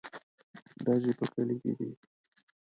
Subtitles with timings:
[0.85, 1.89] _ډزې په کلي کې دي.